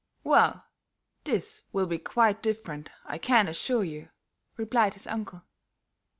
[0.23, 0.65] "Well,
[1.25, 4.09] these will be quite different, I can assure you,"
[4.57, 5.43] replied his uncle.